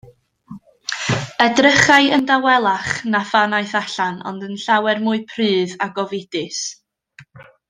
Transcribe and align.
Edrychai 1.43 1.99
yn 2.17 2.25
dawelach 2.31 2.89
na 3.15 3.21
phan 3.33 3.55
aeth 3.59 3.77
allan, 3.83 4.19
ond 4.31 4.49
yn 4.51 4.57
llawer 4.65 5.05
mwy 5.05 5.21
prudd 5.35 5.77
a 5.89 5.91
gofidus. 6.01 6.65